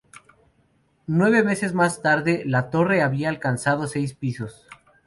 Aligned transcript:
Nueve 1.05 1.43
meses 1.43 1.75
más 1.75 2.01
tarde, 2.01 2.41
la 2.47 2.71
torre 2.71 3.03
había 3.03 3.29
alcanzado 3.29 3.85
seis 3.85 4.15
pisos. 4.15 4.65